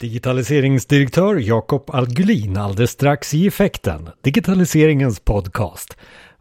[0.00, 5.96] Digitaliseringsdirektör Jakob Algulin alldeles strax i effekten, digitaliseringens podcast.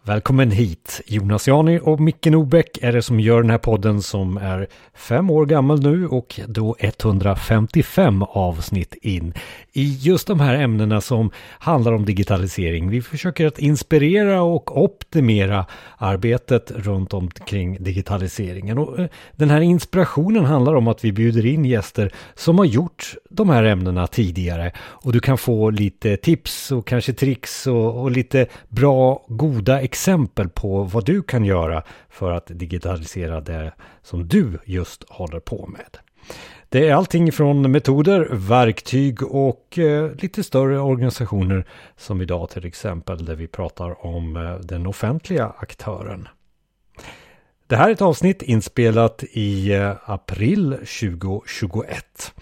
[0.07, 1.01] Välkommen hit!
[1.05, 5.29] Jonas Jani och Micke Nobäck är det som gör den här podden som är fem
[5.29, 9.33] år gammal nu och då 155 avsnitt in
[9.73, 12.89] i just de här ämnena som handlar om digitalisering.
[12.89, 15.65] Vi försöker att inspirera och optimera
[15.97, 18.77] arbetet runt omkring digitaliseringen.
[18.77, 23.15] Och eh, den här inspirationen handlar om att vi bjuder in gäster som har gjort
[23.29, 28.11] de här ämnena tidigare och du kan få lite tips och kanske tricks och, och
[28.11, 34.27] lite bra, goda exempel exempel på vad du kan göra för att digitalisera det som
[34.27, 35.97] du just håller på med.
[36.69, 41.65] Det är allting från metoder, verktyg och eh, lite större organisationer
[41.95, 46.27] som idag till exempel där vi pratar om eh, den offentliga aktören.
[47.67, 52.33] Det här är ett avsnitt inspelat i eh, april 2021.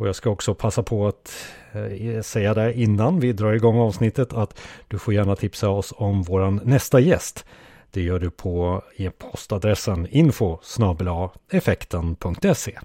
[0.00, 4.32] Och jag ska också passa på att eh, säga det innan vi drar igång avsnittet
[4.32, 7.44] att du får gärna tipsa oss om våran nästa gäst.
[7.90, 10.58] Det gör du på e-postadressen info
[11.50, 12.78] effekten.se.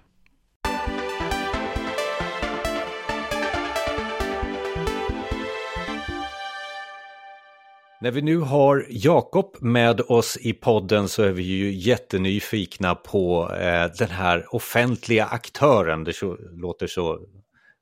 [8.01, 13.51] När vi nu har Jakob med oss i podden så är vi ju jättenyfikna på
[13.53, 16.03] eh, den här offentliga aktören.
[16.03, 17.19] Det så, låter så,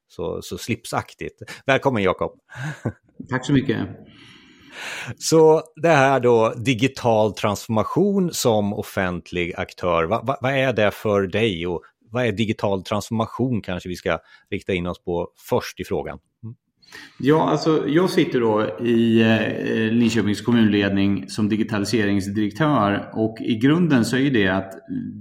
[0.07, 1.41] så, så slipsaktigt.
[1.65, 2.31] Välkommen Jakob!
[3.29, 3.87] Tack så mycket!
[5.17, 11.21] Så det här då digital transformation som offentlig aktör, vad, vad, vad är det för
[11.21, 14.19] dig och vad är digital transformation kanske vi ska
[14.51, 16.19] rikta in oss på först i frågan?
[17.17, 24.17] Ja, alltså jag sitter då i eh, Linköpings kommunledning som digitaliseringsdirektör och i grunden så
[24.17, 24.73] är det att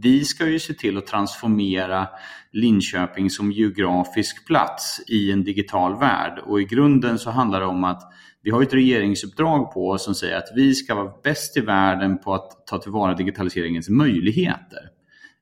[0.02, 2.08] vi ska ju se till att transformera
[2.52, 7.84] Linköping som geografisk plats i en digital värld och i grunden så handlar det om
[7.84, 8.02] att
[8.42, 12.18] vi har ett regeringsuppdrag på oss som säger att vi ska vara bäst i världen
[12.18, 14.88] på att ta tillvara digitaliseringens möjligheter.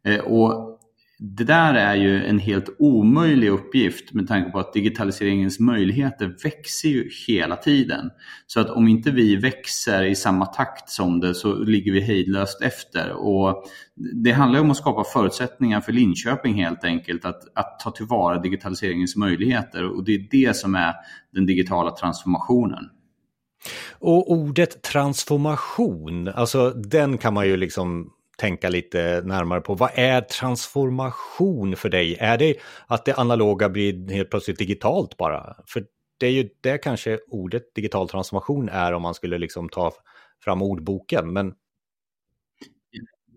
[0.04, 0.69] Eh, och
[1.22, 6.88] det där är ju en helt omöjlig uppgift med tanke på att digitaliseringens möjligheter växer
[6.88, 8.10] ju hela tiden.
[8.46, 12.62] Så att om inte vi växer i samma takt som det så ligger vi hejdlöst
[12.62, 13.12] efter.
[13.12, 13.64] Och
[14.24, 19.16] det handlar om att skapa förutsättningar för Linköping helt enkelt att, att ta tillvara digitaliseringens
[19.16, 20.94] möjligheter och det är det som är
[21.32, 22.84] den digitala transformationen.
[23.98, 29.74] Och ordet transformation, alltså den kan man ju liksom tänka lite närmare på.
[29.74, 32.16] Vad är transformation för dig?
[32.20, 32.54] Är det
[32.86, 35.56] att det analoga blir helt plötsligt digitalt bara?
[35.66, 35.84] För
[36.18, 39.92] det är ju det kanske ordet digital transformation är om man skulle liksom ta
[40.44, 41.32] fram ordboken.
[41.32, 41.52] Men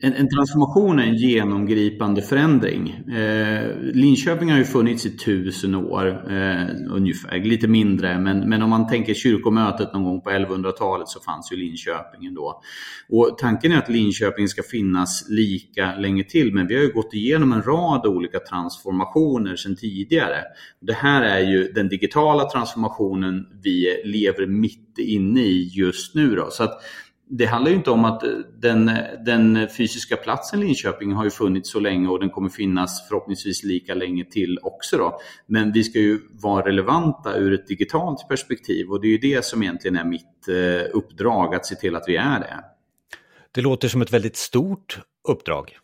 [0.02, 2.90] en, en, transformation är en genomgripande förändring.
[2.90, 8.70] Eh, Linköping har ju funnits i tusen år, eh, ungefär, lite mindre, men, men om
[8.70, 12.62] man tänker kyrkomötet någon gång på 1100-talet så fanns ju Linköping ändå.
[13.10, 17.14] Och tanken är att Linköping ska finnas lika länge till, men vi har ju gått
[17.14, 20.44] igenom en rad olika transformationer sedan tidigare.
[20.82, 26.36] Det här är ju den digitala transformationen vi lever mitt inne i just nu.
[26.36, 26.48] Då.
[26.52, 26.82] Så att
[27.30, 28.24] det handlar ju inte om att
[28.62, 28.92] den,
[29.26, 33.94] den fysiska platsen Linköping har ju funnits så länge och den kommer finnas förhoppningsvis lika
[33.94, 34.98] länge till också.
[34.98, 35.20] Då.
[35.48, 39.46] Men vi ska ju vara relevanta ur ett digitalt perspektiv och det är ju det
[39.46, 42.64] som egentligen är mitt eh, uppdrag, att se till att vi är det.
[43.52, 45.78] Det låter som ett väldigt stort uppdrag.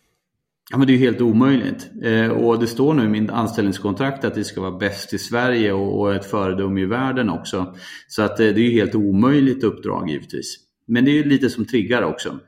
[0.71, 1.89] Ja, men det är ju helt omöjligt.
[2.03, 5.73] Eh, och det står nu i min anställningskontrakt att det ska vara bäst i Sverige
[5.73, 7.75] och, och ett föredöme i världen också.
[8.07, 10.68] Så att eh, det är ju helt omöjligt uppdrag givetvis.
[10.89, 12.39] Men det är lite som triggar också.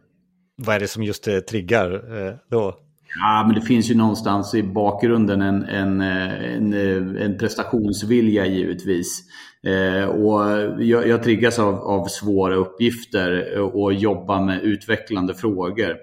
[0.56, 2.75] Vad är det som just eh, triggar eh, då?
[3.16, 6.74] Ja, men det finns ju någonstans i bakgrunden en, en, eh, en,
[7.18, 9.24] en prestationsvilja givetvis.
[9.63, 10.41] Eh, och
[10.84, 15.97] jag, jag triggas av, av svåra uppgifter och jobba med utvecklande frågor.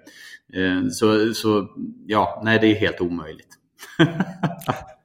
[0.55, 1.69] Eh, så, så
[2.07, 3.49] ja, nej det är helt omöjligt.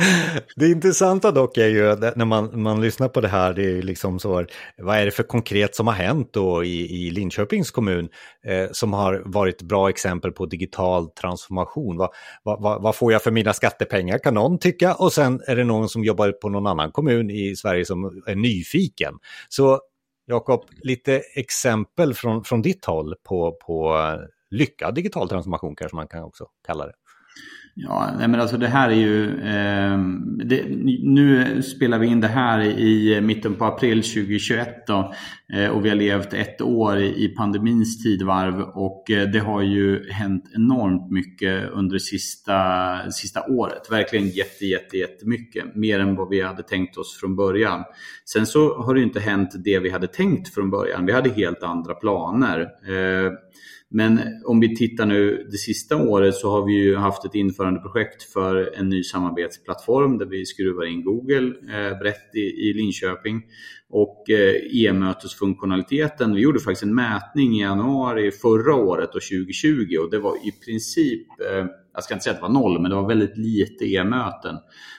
[0.56, 4.18] Det intressanta dock är ju när man, man lyssnar på det här, det är liksom
[4.18, 4.44] så,
[4.78, 8.08] vad är det för konkret som har hänt då i, i Linköpings kommun
[8.46, 11.96] eh, som har varit bra exempel på digital transformation?
[11.96, 12.10] Vad,
[12.42, 15.88] vad, vad, får jag för mina skattepengar kan någon tycka och sen är det någon
[15.88, 19.14] som jobbar på någon annan kommun i Sverige som är nyfiken.
[19.48, 19.80] Så
[20.26, 23.96] Jakob, lite exempel från, från ditt håll på, på
[24.50, 26.92] lyckad digital transformation kanske man kan också kalla det.
[27.82, 29.40] Ja, nej men alltså det här är ju...
[29.40, 29.98] Eh,
[30.44, 30.64] det,
[31.02, 34.86] nu spelar vi in det här i mitten på april 2021.
[34.86, 35.12] Då.
[35.52, 40.10] Eh, och vi har levt ett år i pandemins tidvarv och eh, det har ju
[40.10, 43.90] hänt enormt mycket under det sista, sista året.
[43.90, 45.74] Verkligen jätte, jätte, jättemycket.
[45.74, 47.84] Mer än vad vi hade tänkt oss från början.
[48.24, 51.06] Sen så har det inte hänt det vi hade tänkt från början.
[51.06, 52.60] Vi hade helt andra planer.
[52.60, 53.32] Eh,
[53.92, 58.22] men om vi tittar nu det sista året så har vi ju haft ett införandeprojekt
[58.22, 63.42] för en ny samarbetsplattform där vi skruvar in Google eh, brett i, i Linköping.
[63.88, 64.54] Och eh,
[64.86, 70.36] e-mötesfunktionaliteten, vi gjorde faktiskt en mätning i januari förra året och 2020 och det var
[70.36, 73.36] i princip eh, jag ska inte säga att det var noll, men det var väldigt
[73.36, 74.56] lite e-möten.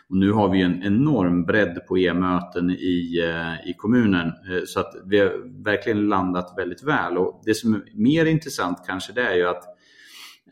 [0.09, 4.27] Och nu har vi en enorm bredd på e-möten i, eh, i kommunen.
[4.27, 7.17] Eh, så att vi har verkligen landat väldigt väl.
[7.17, 9.63] Och det som är mer intressant kanske det är ju att,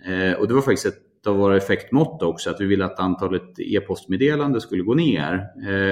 [0.05, 3.59] eh, och det var faktiskt ett av våra effektmått också, att vi ville att antalet
[3.59, 5.47] e-postmeddelande skulle gå ner.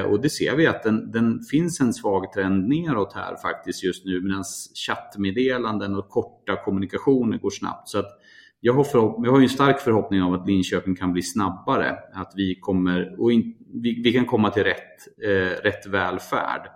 [0.05, 4.05] och det ser vi att den, den, finns en svag trend neråt här faktiskt just
[4.05, 4.44] nu medan
[4.88, 7.89] chattmeddelanden och korta kommunikationer går snabbt.
[7.89, 8.19] Så att
[8.59, 11.95] jag har, förhopp- jag har en stark förhoppning om att Linköping kan bli snabbare.
[12.13, 16.68] Att vi, kommer, och in, vi, vi kan komma till rätt, eh, rätt välfärd.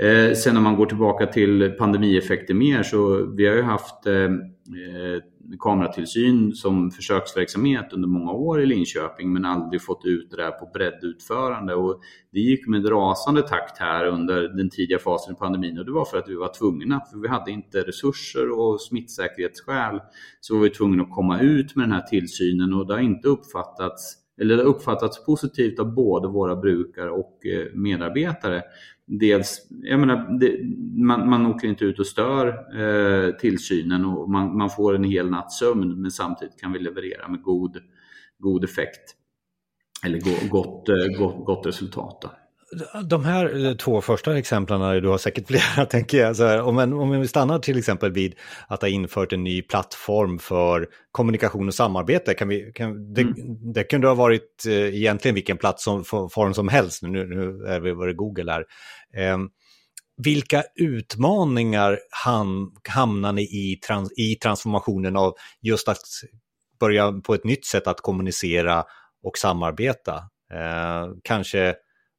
[0.00, 4.14] Eh, sen om man går tillbaka till pandemieffekter mer så vi har ju haft eh,
[4.14, 5.20] eh,
[5.60, 10.70] kameratillsyn som försöksverksamhet under många år i Linköping men aldrig fått ut det där på
[10.74, 11.74] breddutförande.
[11.74, 12.00] Och
[12.32, 16.04] det gick med rasande takt här under den tidiga fasen i pandemin och det var
[16.04, 20.00] för att vi var tvungna, för vi hade inte resurser och smittsäkerhetsskäl
[20.40, 23.28] så var vi tvungna att komma ut med den här tillsynen och det har inte
[23.28, 28.62] uppfattats eller det har uppfattats positivt av både våra brukare och eh, medarbetare
[29.06, 30.58] dels, jag menar, det,
[31.04, 32.48] man, man åker inte ut och stör
[32.80, 37.28] eh, tillsynen och man, man, får en hel natts sömn men samtidigt kan vi leverera
[37.28, 37.76] med god,
[38.38, 39.16] god effekt
[40.04, 42.18] eller gott, eh, gott, gott resultat.
[42.22, 42.30] Då.
[43.04, 46.78] De här eh, två första exemplen, du har säkert flera tänker jag, så här, om,
[46.78, 48.34] en, om vi stannar till exempel vid
[48.68, 53.72] att ha infört en ny plattform för kommunikation och samarbete, kan vi, kan, det, mm.
[53.72, 58.06] det kunde ha varit eh, egentligen vilken plattform som helst, nu, nu är vi var
[58.06, 58.64] det Google här.
[59.16, 59.38] Eh,
[60.22, 65.98] vilka utmaningar ham, hamnar ni i, trans, i transformationen av just att
[66.80, 68.84] börja på ett nytt sätt att kommunicera
[69.22, 70.14] och samarbeta?
[70.52, 71.74] Eh, kanske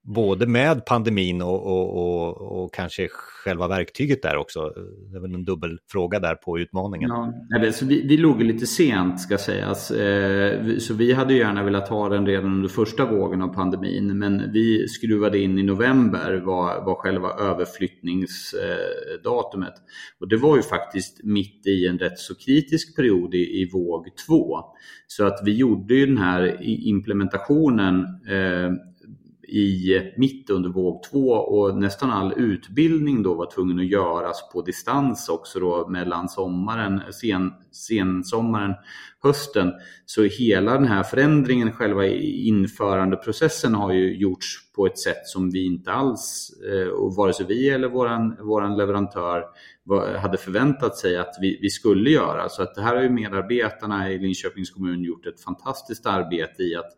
[0.08, 4.74] både med pandemin och, och, och, och, kanske själva verktyget där också.
[5.12, 7.10] Det är väl en dubbel fråga där på utmaningen.
[7.10, 7.34] Ja,
[7.72, 9.92] så vi, vi låg lite sent ska sägas.
[9.92, 14.20] Eh, så vi hade gärna velat ha den redan under första vågen av pandemin.
[14.20, 19.74] Men vi skruvade in i november var, var själva överflyttningsdatumet.
[20.20, 24.06] Och det var ju faktiskt mitt i en rätt så kritisk period i, i våg
[24.28, 24.60] två.
[25.08, 28.00] Så att vi gjorde ju den här implementationen
[28.30, 28.72] eh,
[29.48, 34.62] i mitt under våg två och nästan all utbildning då var tvungen att göras på
[34.62, 38.74] distans också då mellan sommaren, sen, sensommaren,
[39.24, 39.72] hösten.
[40.06, 45.66] Så hela den här förändringen, själva införandeprocessen har ju gjorts på ett sätt som vi
[45.66, 49.44] inte alls, eh, och vare sig vi eller våran, våran leverantör
[50.20, 52.50] hade förväntat sig att vi, vi skulle göra.
[52.50, 56.76] Så att det här har ju medarbetarna i Linköpings kommun gjort ett fantastiskt arbete i
[56.76, 56.92] att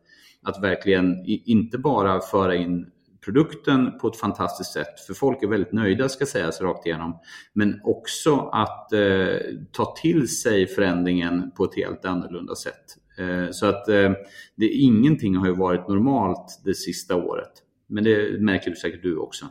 [0.46, 2.92] att verkligen inte bara föra in
[3.26, 7.20] produkten på ett fantastiskt sätt, för folk är väldigt nöjda ska sägas rakt igenom,
[7.54, 9.38] men också att eh,
[9.72, 12.84] ta till sig förändringen på ett helt annorlunda sätt.
[13.18, 14.12] Eh, så att eh,
[14.56, 17.52] det, ingenting har ju varit normalt det sista året,
[17.90, 19.46] men det märker du säkert du också.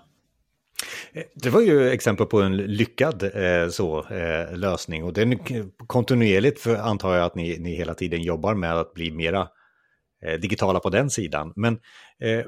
[1.13, 5.39] Eh, det var ju exempel på en lyckad eh, så, eh, lösning och den
[5.87, 9.49] kontinuerligt för, antar jag att ni, ni hela tiden jobbar med att bli mera
[10.23, 11.53] Eh, digitala på den sidan.
[11.57, 11.79] Men
[12.21, 12.45] eh,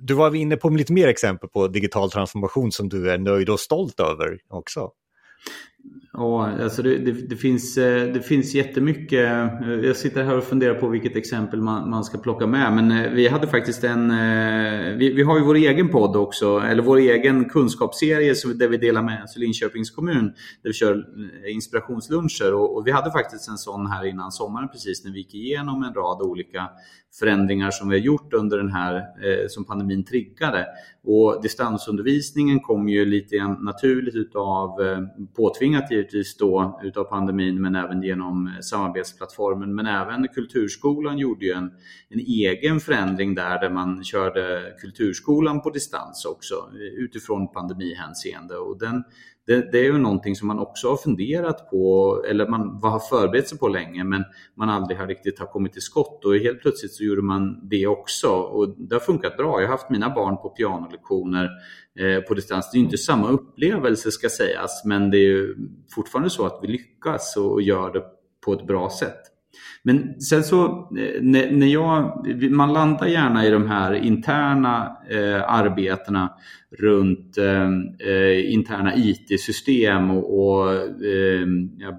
[0.00, 3.60] du var inne på lite mer exempel på digital transformation som du är nöjd och
[3.60, 4.90] stolt över också.
[6.16, 9.24] Ja, alltså det, det, det, finns, eh, det finns jättemycket.
[9.24, 12.72] Eh, jag sitter här och funderar på vilket exempel man, man ska plocka med.
[12.72, 14.08] Men eh, vi hade faktiskt en...
[14.98, 19.02] Vi, vi har ju vår egen podd också, eller vår egen kunskapsserie där vi delar
[19.02, 20.24] med oss i Linköpings kommun.
[20.62, 21.04] Där vi kör
[21.48, 25.34] inspirationsluncher och, och vi hade faktiskt en sån här innan sommaren precis när vi gick
[25.34, 26.68] igenom en rad olika
[27.18, 30.66] förändringar som vi har gjort under den här, eh, som pandemin triggade.
[31.04, 35.00] Och distansundervisningen kom ju lite naturligt utav, eh,
[35.74, 39.74] påtvingat givetvis då utav pandemin men även genom eh, samarbetsplattformen.
[39.74, 41.70] Men även Kulturskolan gjorde ju en,
[42.08, 48.56] en egen förändring där, där man körde Kulturskolan på distans också eh, utifrån pandemihänseende.
[48.56, 49.04] Och den
[49.46, 53.48] det, det, är ju någonting som man också har funderat på eller man har förberett
[53.48, 54.24] sig på länge men
[54.54, 57.86] man aldrig har riktigt har kommit till skott och helt plötsligt så gjorde man det
[57.86, 59.60] också och det har funkat bra.
[59.60, 61.50] Jag har haft mina barn på pianolektioner
[61.98, 62.70] eh, på distans.
[62.72, 65.54] Det är inte samma upplevelse ska sägas men det är
[65.94, 68.02] fortfarande så att vi lyckas och gör det
[68.44, 69.33] på ett bra sätt.
[69.82, 70.64] Men sen så
[70.98, 76.32] eh, när jag, man landar gärna i de här interna eh, arbetena
[76.78, 77.68] runt eh,
[78.08, 80.72] eh interna IT-system och, och
[81.04, 81.46] eh,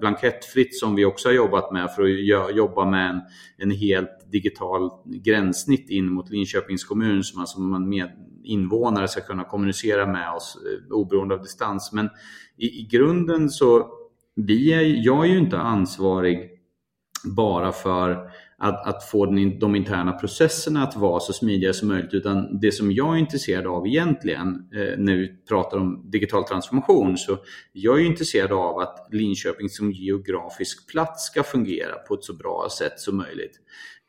[0.00, 3.20] blankettfritt som vi också har jobbat med för att jobba med en,
[3.58, 8.10] en helt digital gränssnitt in mot Linköpings kommun som alltså man med
[8.46, 11.92] invånare ska kunna kommunicera med oss eh, oberoende av distans.
[11.92, 12.10] Men
[12.56, 13.86] i, i grunden så
[14.34, 16.50] vi är, jag är ju inte ansvarig
[17.26, 22.14] bara för att, att få den, de interna processerna att vara så smidiga som möjligt
[22.14, 27.16] utan det som jag är intresserad av egentligen eh, när vi pratar om digital transformation
[27.16, 27.38] så
[27.72, 32.68] jag är intresserad av att Linköping som geografisk plats ska fungera på ett så bra
[32.78, 33.60] sätt som möjligt.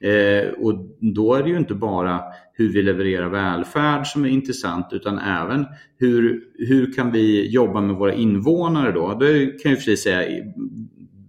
[0.03, 2.21] Eh, och då är det ju inte bara
[2.53, 5.65] hur vi levererar välfärd som är intressant utan även
[5.97, 9.13] hur, hur kan vi jobba med våra invånare då?
[9.13, 10.43] Det kan jag för sig säga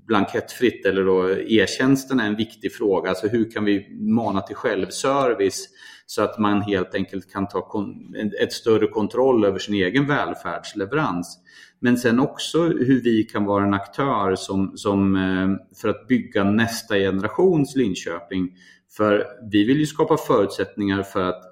[0.09, 3.09] blankettfritt eller då e-tjänsten är en viktig fråga.
[3.09, 5.69] Alltså hur kan vi mana till självservice
[6.07, 7.87] så att man helt enkelt kan ta
[8.41, 11.39] ett större kontroll över sin egen välfärdsleverans.
[11.81, 16.45] Men sen också hur vi kan vara en aktör som, som, eh, för att bygga
[16.45, 18.51] nästa generations Linköping.
[18.97, 21.43] För vi vill ju skapa förutsättningar för att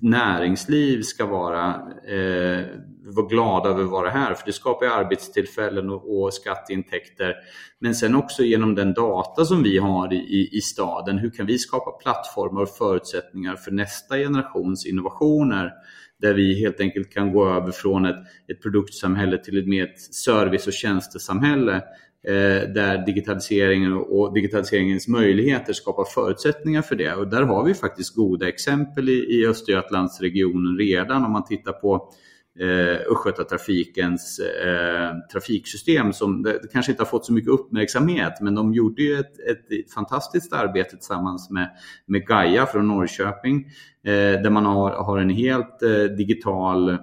[0.00, 1.68] näringsliv ska vara,
[2.08, 2.66] eh,
[3.04, 7.34] vara glada över att vara här för det skapar arbetstillfällen och, och skatteintäkter.
[7.78, 11.58] Men sen också genom den data som vi har i, i staden, hur kan vi
[11.58, 15.72] skapa plattformar och förutsättningar för nästa generations innovationer?
[16.20, 20.66] Där vi helt enkelt kan gå över från ett, ett produktsamhälle till ett mer service
[20.66, 21.82] och tjänstesamhälle
[22.24, 27.14] Eh, där digitaliseringen och digitaliseringens möjligheter skapar förutsättningar för det.
[27.14, 32.12] Och där har vi faktiskt goda exempel i, i Östergötlandsregionen redan om man tittar på
[32.60, 38.74] eh, Östgötatrafikens eh, trafiksystem som det, kanske inte har fått så mycket uppmärksamhet men de
[38.74, 41.70] gjorde ju ett, ett fantastiskt arbete tillsammans med,
[42.06, 43.66] med Gaia från Norrköping
[44.04, 46.96] eh, där man har, har en helt eh, digital eh,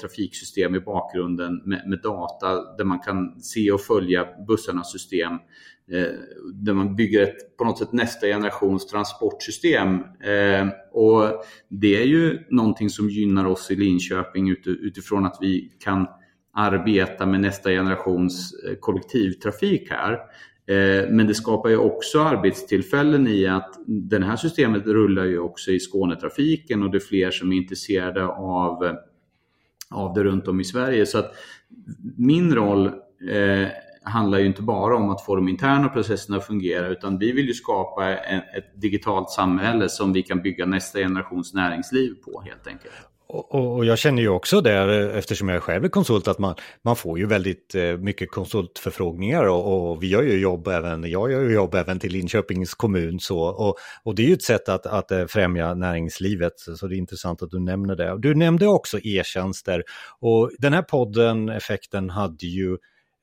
[0.00, 5.32] trafiksystem i bakgrunden med, med, data där man kan se och följa bussarnas system
[5.92, 6.12] Eh,
[6.54, 9.94] där man bygger ett, på något sätt nästa generations transportsystem.
[10.00, 16.06] Eh, och det är ju någonting som gynnar oss i Linköping utifrån att vi kan
[16.54, 20.12] arbeta med nästa generations eh, kollektivtrafik här.
[20.66, 25.70] Eh, men det skapar ju också arbetstillfällen i att det här systemet rullar ju också
[25.70, 28.96] i Skånetrafiken och det är fler som är intresserade av,
[29.90, 31.06] av det runt om i Sverige.
[31.06, 31.34] Så att
[32.16, 32.92] min roll
[34.06, 37.46] handlar ju inte bara om att få de interna processerna att fungera utan vi vill
[37.46, 42.66] ju skapa en, ett digitalt samhälle som vi kan bygga nästa generations näringsliv på helt
[42.66, 42.94] enkelt.
[43.28, 46.96] Och, och, jag känner ju också där, eftersom jag själv är konsult, att man, man
[46.96, 51.40] får ju väldigt eh, mycket konsultförfrågningar och, och, vi gör ju jobb även, jag gör
[51.40, 54.86] ju jobb även till Linköpings kommun så, och, och det är ju ett sätt att,
[54.86, 58.18] att eh, främja näringslivet, så det är intressant att du nämner det.
[58.18, 59.82] Du nämnde också e-tjänster
[60.20, 62.76] och den här podden, Effekten, hade ju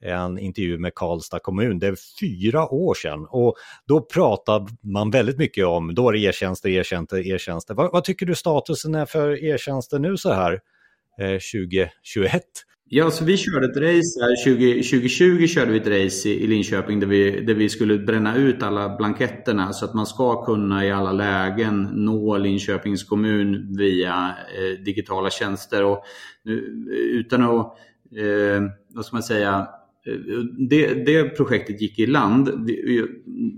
[0.06, 1.80] en intervju med Karlstad kommun.
[1.80, 3.56] Det är fyra år sedan och
[3.88, 7.74] då pratade man väldigt mycket om, då är det e-tjänster, e-tjänster, e-tjänster.
[7.74, 10.60] Vad, vad, tycker du statusen är för e-tjänster nu så här
[11.20, 12.44] eh, 2021?
[12.96, 16.48] Ja, så vi körde ett race här, 20, 2020 körde vi ett race i, i
[16.48, 20.86] Linköping där vi, där vi skulle bränna ut alla blanketterna så att man ska kunna
[20.86, 25.84] i alla lägen nå Linköpings kommun via eh, digitala tjänster.
[25.84, 26.04] Och,
[26.44, 26.54] nu,
[26.96, 27.78] utan att,
[28.18, 28.62] eh,
[28.94, 29.68] vad ska man säga,
[30.70, 32.70] det, det, projektet gick i land.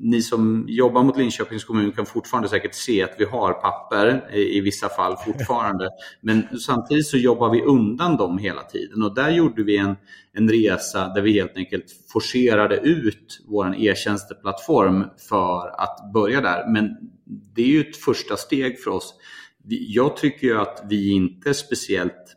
[0.01, 4.61] Ni som jobbar mot Linköpings kommun kan fortfarande säkert se att vi har papper i
[4.61, 5.89] vissa fall fortfarande.
[6.21, 9.95] Men samtidigt så jobbar vi undan dem hela tiden och där gjorde vi en,
[10.33, 16.71] en resa där vi helt enkelt forcerade ut vår e-tjänsteplattform för att börja där.
[16.71, 16.89] Men
[17.55, 19.13] det är ju ett första steg för oss.
[19.67, 22.35] Jag tycker ju att vi inte är speciellt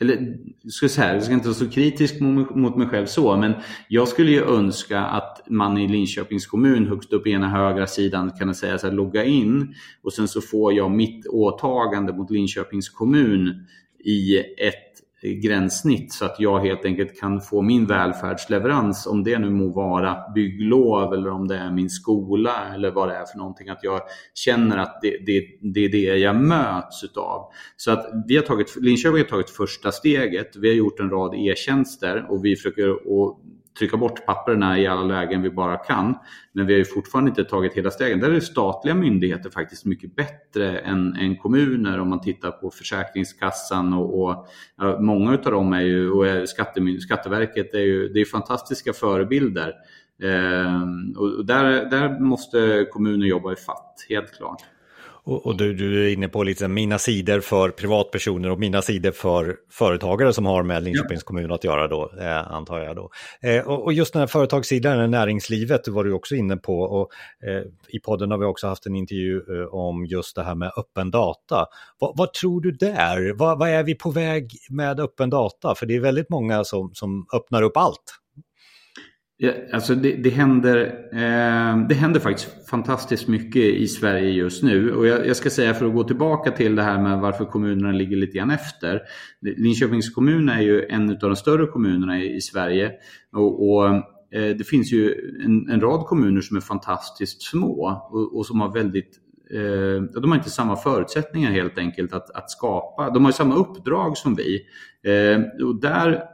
[0.00, 0.36] eller
[0.68, 3.52] ska säga, jag ska inte vara så kritisk mot mig själv så, men
[3.88, 8.30] jag skulle ju önska att man i Linköpings kommun högst upp i ena högra sidan
[8.30, 12.88] kan säga så här, logga in och sen så får jag mitt åtagande mot Linköpings
[12.88, 13.66] kommun
[14.04, 19.38] i ett Eh, gränssnitt så att jag helt enkelt kan få min välfärdsleverans, om det
[19.38, 23.38] nu må vara bygglov eller om det är min skola eller vad det är för
[23.38, 24.00] någonting, att jag
[24.34, 27.52] känner att det, det, det är det jag möts utav.
[27.76, 31.34] Så att vi har tagit, Linköping har tagit första steget, vi har gjort en rad
[31.34, 33.38] e-tjänster och vi försöker att
[33.78, 36.14] trycka bort papperna i alla lägen vi bara kan.
[36.52, 38.20] Men vi har ju fortfarande inte tagit hela stegen.
[38.20, 43.92] Där är statliga myndigheter faktiskt mycket bättre än, än kommuner om man tittar på Försäkringskassan
[43.92, 46.46] och, och ja, många av dem är ju, och är
[47.00, 49.72] Skatteverket är ju det är fantastiska förebilder.
[50.22, 50.82] Eh,
[51.16, 54.62] och där, där måste kommuner jobba i fatt, helt klart.
[55.26, 59.10] Och, och du, du, är inne på lite mina sidor för privatpersoner och mina sidor
[59.10, 61.26] för företagare som har med Linköpings ja.
[61.26, 63.10] kommun att göra då, eh, antar jag då.
[63.42, 67.08] Eh, och, och, just den här företagssidan, näringslivet var du också inne på och
[67.48, 70.72] eh, i podden har vi också haft en intervju eh, om just det här med
[70.76, 71.66] öppen data.
[72.00, 73.32] Va, vad tror du där?
[73.38, 75.74] Vad va är vi på väg med öppen data?
[75.74, 78.23] För det är väldigt många som, som öppnar upp allt.
[79.44, 80.76] Ja, alltså det, det, händer,
[81.12, 84.92] eh, det händer faktiskt fantastiskt mycket i Sverige just nu.
[84.92, 87.92] Och jag, jag, ska säga för att gå tillbaka till det här med varför kommunerna
[87.92, 89.00] ligger lite grann efter.
[89.40, 92.92] Linköpings kommun är ju en av de större kommunerna i, i Sverige.
[93.32, 98.36] Och, och eh, det finns ju en, en, rad kommuner som är fantastiskt små och,
[98.36, 99.18] och som har väldigt
[99.50, 103.10] eh, de har inte samma förutsättningar helt enkelt att, att skapa.
[103.10, 104.66] De har samma uppdrag som vi.
[105.02, 106.33] Eh, och där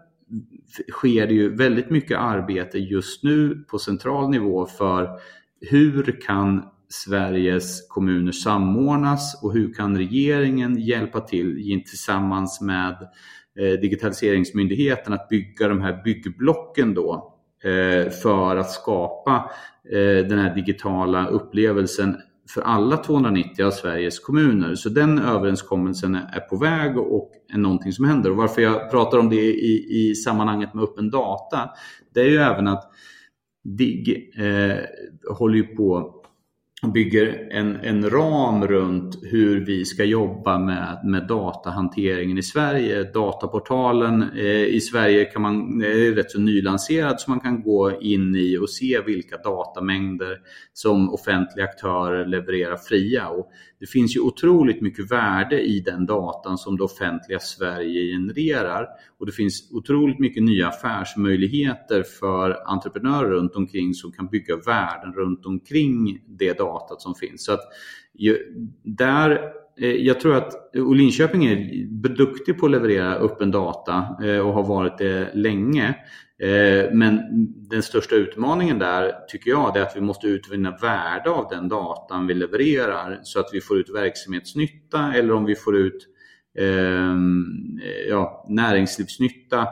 [0.93, 5.09] sker det ju väldigt mycket arbete just nu på central nivå för
[5.61, 12.97] hur kan Sveriges kommuner samordnas och hur kan regeringen hjälpa till tillsammans med
[13.59, 17.35] eh, digitaliseringsmyndigheten att bygga de här byggblocken då
[17.65, 19.50] eh, för att skapa
[19.93, 22.17] eh, den här digitala upplevelsen
[22.54, 24.75] för alla 290 av Sveriges kommuner.
[24.75, 28.30] Så den överenskommelsen är på väg och är någonting som händer.
[28.30, 31.71] Och varför jag pratar om det i, i sammanhanget med öppen data,
[32.14, 32.90] det är ju även att
[33.64, 34.76] DIGG eh,
[35.37, 36.20] håller ju på
[36.89, 43.03] bygger en, en ram runt hur vi ska jobba med, med datahanteringen i Sverige.
[43.03, 48.01] Dataportalen eh, i Sverige kan man, eh, är rätt så nylanserad så man kan gå
[48.01, 50.39] in i och se vilka datamängder
[50.73, 53.29] som offentliga aktörer levererar fria.
[53.29, 58.87] Och det finns ju otroligt mycket värde i den datan som det offentliga Sverige genererar
[59.21, 65.13] och det finns otroligt mycket nya affärsmöjligheter för entreprenörer runt omkring som kan bygga värden
[65.13, 67.45] runt omkring det datat som finns.
[67.45, 67.61] Så att
[68.83, 69.31] där
[69.81, 74.53] eh, jag tror att och Linköping är duktig på att leverera öppen data eh, och
[74.53, 75.94] har varit det länge.
[76.42, 77.21] Eh, men
[77.71, 82.27] den största utmaningen där tycker jag är att vi måste utvinna värde av den datan
[82.27, 86.07] vi levererar så att vi får ut verksamhetsnytta eller om vi får ut
[86.59, 87.17] eh,
[88.09, 89.69] ja, näringslivsnytta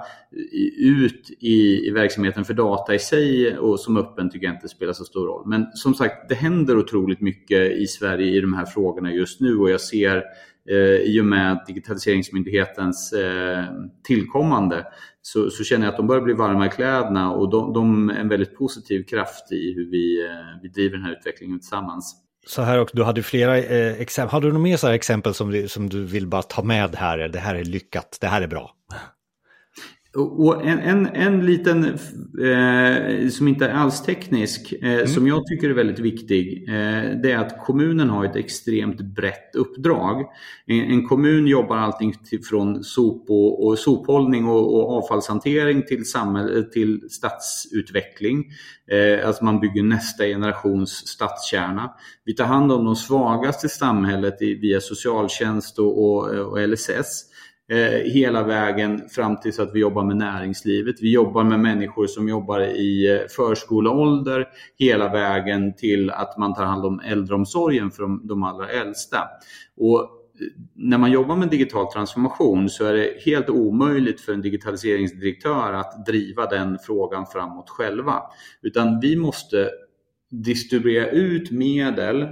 [0.79, 4.93] ut i, i verksamheten för data i sig och som öppen tycker jag inte spelar
[4.93, 5.49] så stor roll.
[5.49, 9.59] Men som sagt, det händer otroligt mycket i Sverige i de här frågorna just nu
[9.59, 10.25] och jag ser
[10.71, 13.65] eh, i och med digitaliseringsmyndighetens eh,
[14.07, 14.87] tillkommande
[15.23, 18.15] så, så, känner jag att de börjar bli varma i kläderna och de, de är
[18.15, 22.28] en väldigt positiv kraft i hur vi, eh, vi driver den här utvecklingen tillsammans.
[22.49, 25.69] Så här också, du hade flera eh, exempel, har du några mer så exempel som,
[25.69, 27.19] som du vill bara ta med här?
[27.19, 28.75] Det här är lyckat, det här är bra.
[30.17, 35.07] Och en, en, en liten, eh, som inte är alls teknisk, eh, mm.
[35.07, 39.55] som jag tycker är väldigt viktig, eh, det är att kommunen har ett extremt brett
[39.55, 40.25] uppdrag.
[40.67, 46.05] En, en kommun jobbar allting till, från sop och, och sophållning och, och, avfallshantering till,
[46.05, 48.45] samhälle, till stadsutveckling.
[48.91, 51.91] Eh, alltså man bygger nästa generations stadskärna.
[52.25, 57.25] Vi tar hand om de svagaste i samhället i, via socialtjänst och, och, och LSS
[57.71, 60.97] eh, hela vägen fram tills att vi jobbar med näringslivet.
[61.01, 66.65] Vi jobbar med människor som jobbar i eh, förskoleålder hela vägen till att man tar
[66.65, 69.19] hand om äldreomsorgen för de, de allra äldsta.
[69.77, 70.07] Och eh,
[70.75, 76.07] när man jobbar med digital transformation så är det helt omöjligt för en digitaliseringsdirektör att
[76.07, 78.23] driva den frågan framåt själva.
[78.63, 79.71] Utan vi måste
[80.31, 82.29] distribuera ut medel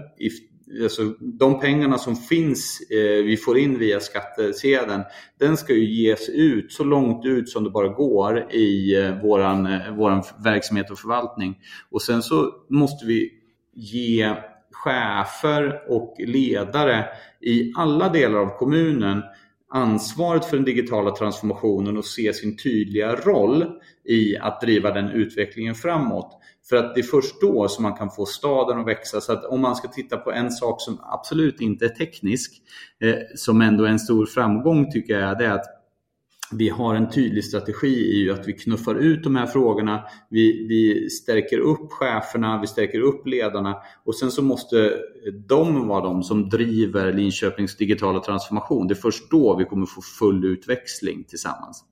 [0.82, 5.02] alltså, de pengarna som finns, eh, vi får in via skattesedeln,
[5.38, 9.66] den ska ju ges ut så långt ut som det bara går i eh, våran,
[9.66, 11.58] eh, våran verksamhet och förvaltning.
[11.90, 13.32] Och sen så måste vi
[13.74, 14.34] ge
[14.72, 17.04] chefer och ledare
[17.40, 19.22] i alla delar av kommunen
[19.68, 23.64] ansvaret för den digitala transformationen och se sin tydliga roll
[24.04, 26.38] i att driva den utvecklingen framåt.
[26.68, 29.20] För att det är först då som man kan få staden att växa.
[29.20, 32.52] Så att om man ska titta på en sak som absolut inte är teknisk,
[33.00, 35.75] eh, som ändå är en stor framgång tycker jag, det är att
[36.52, 41.10] vi har en tydlig strategi i att vi knuffar ut de här frågorna, vi, vi
[41.10, 44.92] stärker upp cheferna, vi stärker upp ledarna och sen så måste
[45.48, 48.88] de vara de som driver Linköpings digitala transformation.
[48.88, 51.84] Det är först då vi kommer få full utväxling tillsammans.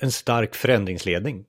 [0.00, 1.44] En stark förändringsledning.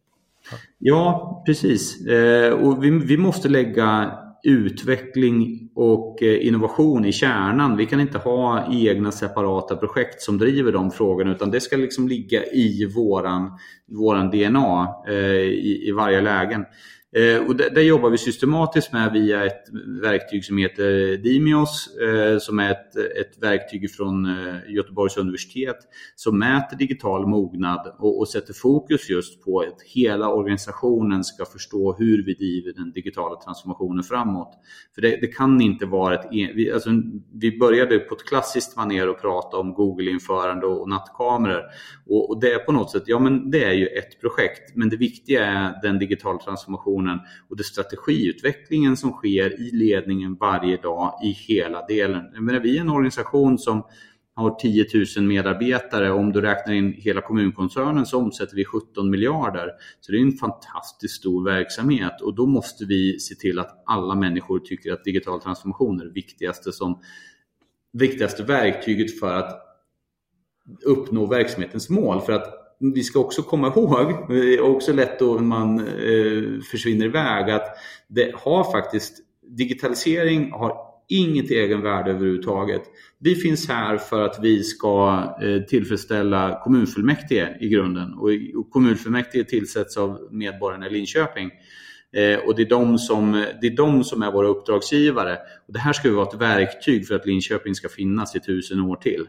[0.78, 2.06] Ja, precis.
[2.08, 7.78] Eh, och vi, vi måste lägga utveckling och eh, innovation i kärnan.
[7.78, 12.08] Vi kan inte ha egna separata projekt som driver de frågorna utan det ska liksom
[12.08, 13.52] ligga i våran,
[13.88, 16.66] våran DNA eh, i, i varje lägen.
[17.16, 19.64] Eh, och det, det, jobbar vi systematiskt med via ett
[20.02, 25.78] verktyg som heter Dimios eh, som är ett, ett verktyg från eh, Göteborgs universitet
[26.16, 31.96] som mäter digital mognad och, och, sätter fokus just på att hela organisationen ska förstå
[32.00, 34.54] hur vi driver den digitala transformationen framåt.
[34.96, 36.28] För det, det kan inte vara ett...
[36.32, 36.90] Vi, alltså,
[37.34, 41.64] vi började på ett klassiskt manér att prata om Google-införande och, och nattkameror
[42.10, 44.90] och, och, det är på något sätt, ja men det är ju ett projekt men
[44.90, 50.78] det viktiga är den digitala transformationen organisationen och det strategiutvecklingen som sker i ledningen varje
[50.78, 52.24] dag i hela delen.
[52.34, 53.84] Jag menar, vi är en organisation som
[54.36, 54.86] har 10
[55.18, 56.12] 000 medarbetare.
[56.12, 59.70] Om du räknar in hela kommunkoncernen så omsätter vi 17 miljarder.
[60.02, 64.16] Så det är en fantastiskt stor verksamhet och då måste vi se till att alla
[64.16, 67.00] människor tycker att digital transformation är det viktigaste, som,
[67.94, 69.60] viktigaste verktyget för att
[70.86, 72.22] uppnå verksamhetens mål.
[72.22, 77.06] För att vi ska också komma ihåg, det är också lätt då man eh, försvinner
[77.06, 79.18] iväg, att det har faktiskt,
[79.58, 80.78] digitalisering har
[81.10, 82.82] inget egenvärde överhuvudtaget.
[83.20, 88.30] Vi finns här för att vi ska eh, tillfredsställa kommunfullmäktige i grunden och,
[88.72, 91.52] kommunfullmäktige tillsätts av medborgarna i Linköping.
[92.16, 95.38] Eh, och det är, de som, det är de som är våra uppdragsgivare.
[95.68, 98.96] Och det här ska vara ett verktyg för att Linköping ska finnas i tusen år
[98.96, 99.28] till.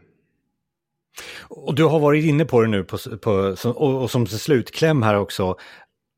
[1.49, 5.17] Och du har varit inne på det nu på, på, och, och som slutkläm här
[5.17, 5.57] också.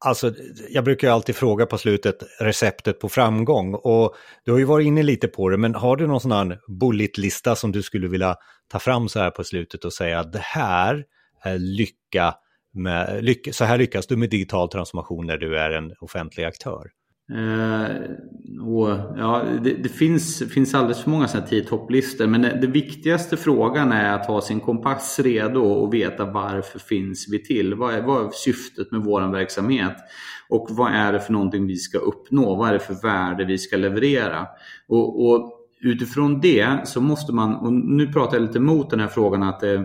[0.04, 0.32] Alltså,
[0.68, 5.02] jag brukar alltid fråga på slutet receptet på framgång och du har ju varit inne
[5.02, 8.36] lite på det, men har du någon sån här bulletlista som du skulle vilja
[8.68, 11.04] ta fram så här på slutet och säga att det här
[11.42, 12.34] är lycka,
[12.74, 16.90] med, lycka, så här lyckas du med digital transformation när du är en offentlig aktör?
[17.32, 17.96] Eh,
[18.66, 23.36] och, ja, det, det, finns, finns alldeles för många tio topplistor men det, det, viktigaste
[23.36, 27.74] frågan är att ha sin kompass redo och veta varför finns vi till?
[27.74, 29.96] Vad är, vad är syftet med vår verksamhet?
[30.48, 32.54] Och vad är det för någonting vi ska uppnå?
[32.54, 34.46] Vad är det för värde vi ska leverera?
[34.88, 35.55] Och, och
[35.86, 39.62] utifrån det så måste man, och nu pratar jag lite mot den här frågan att
[39.62, 39.80] eh,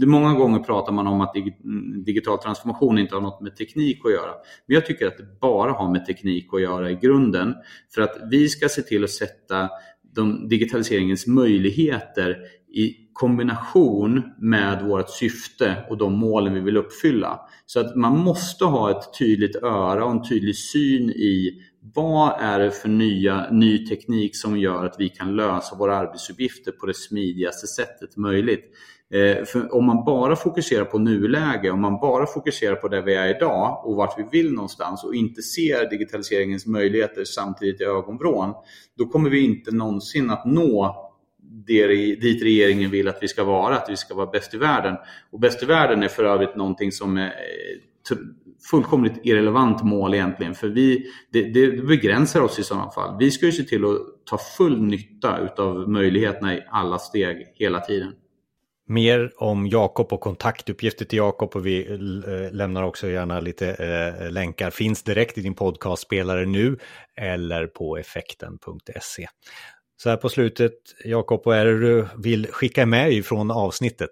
[0.00, 4.00] det, många gånger pratar man om att mm, digital transformation inte har något med teknik
[4.04, 4.30] att göra.
[4.66, 7.54] Men jag tycker att det bara har med teknik att göra i grunden.
[7.94, 9.68] För att vi ska se till att sätta
[10.16, 12.36] de, digitaliseringens möjligheter
[12.74, 17.40] i kombination med vårt syfte och de målen vi vill uppfylla.
[17.66, 21.62] Så att man måste ha ett tydligt öra och en tydlig syn i
[21.94, 26.72] vad är det för nya, ny teknik som gör att vi kan lösa våra arbetsuppgifter
[26.72, 28.64] på det smidigaste sättet möjligt?
[29.14, 33.14] Eh, för om man bara fokuserar på nuläge, om man bara fokuserar på där vi
[33.14, 38.54] är idag och vart vi vill någonstans och inte ser digitaliseringens möjligheter samtidigt i ögonvrån,
[38.98, 41.02] då kommer vi inte någonsin att nå
[41.66, 44.96] det, dit regeringen vill att vi ska vara, att vi ska vara bäst i världen.
[45.30, 47.30] Och bäst i världen är för övrigt någonting som eh, är
[48.70, 50.54] fullkomligt irrelevant mål egentligen.
[50.54, 53.16] För vi, det, det, begränsar oss i sådana fall.
[53.18, 57.80] Vi ska ju se till att ta full nytta av möjligheterna i alla steg hela
[57.80, 58.12] tiden.
[58.88, 64.30] Mer om Jakob och kontaktuppgifter till Jakob och vi eh, lämnar också gärna lite eh,
[64.30, 64.70] länkar.
[64.70, 66.78] Finns direkt i din podcastspelare nu
[67.16, 69.26] eller på effekten.se.
[70.02, 70.72] Så här på slutet,
[71.04, 74.10] Jakob, vad är det du vill skicka med ifrån avsnittet?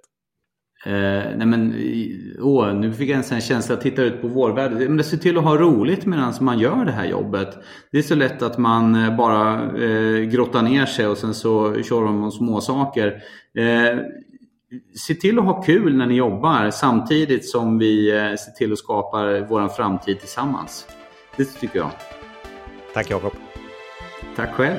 [0.87, 0.93] Eh,
[1.37, 1.75] nej men,
[2.41, 4.89] åh, nu fick jag en sån känsla att titta ut på vårvädret.
[4.89, 7.59] Men det ser till att ha roligt medan man gör det här jobbet.
[7.93, 11.83] Det är så lätt att man eh, bara eh, grottar ner sig och sen så
[11.83, 13.23] kör man om småsaker.
[13.59, 13.99] Eh,
[14.95, 18.79] se till att ha kul när ni jobbar samtidigt som vi eh, ser till att
[18.79, 20.87] skapa vår framtid tillsammans.
[21.37, 21.91] Det tycker jag.
[22.95, 23.33] Tack Jakob.
[24.37, 24.77] Tack själv.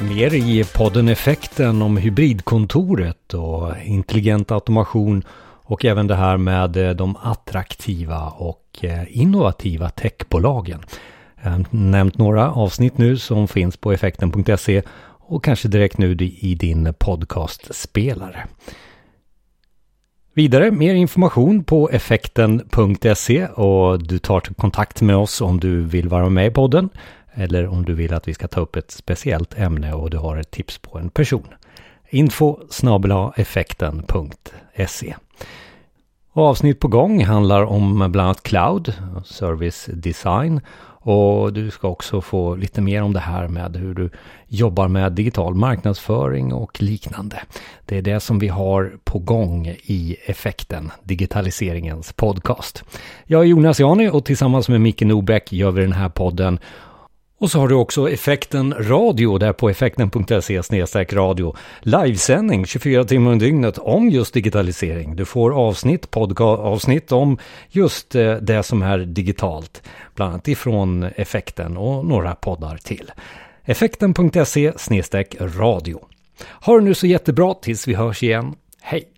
[0.00, 5.22] Mer i podden Effekten om hybridkontoret och intelligent automation
[5.68, 10.80] och även det här med eh, de attraktiva och eh, innovativa techbolagen.
[11.42, 14.82] Jag har nämnt några avsnitt nu som finns på effekten.se
[15.20, 18.46] och kanske direkt nu i din podcastspelare.
[20.34, 26.28] Vidare, mer information på effekten.se och du tar kontakt med oss om du vill vara
[26.28, 26.88] med i podden
[27.34, 30.36] eller om du vill att vi ska ta upp ett speciellt ämne och du har
[30.36, 31.46] ett tips på en person.
[32.10, 32.58] Info
[36.38, 40.60] och Avsnitt på gång handlar om bland annat cloud, service design
[41.00, 44.10] och du ska också få lite mer om det här med hur du
[44.48, 47.40] jobbar med digital marknadsföring och liknande.
[47.86, 52.84] Det är det som vi har på gång i Effekten, digitaliseringens podcast.
[53.24, 56.58] Jag är Jonas Jani och tillsammans med Micke Norbäck gör vi den här podden
[57.38, 60.62] och så har du också Effekten Radio där på effekten.se
[61.12, 61.56] radio.
[61.80, 65.16] Livesändning 24 timmar om dygnet om just digitalisering.
[65.16, 69.82] Du får avsnitt, podcast-avsnitt om just eh, det som är digitalt.
[70.14, 73.12] Bland annat ifrån Effekten och några poddar till.
[73.64, 74.72] Effekten.se
[75.40, 76.00] radio.
[76.60, 78.54] Ha det nu så jättebra tills vi hörs igen.
[78.80, 79.17] Hej!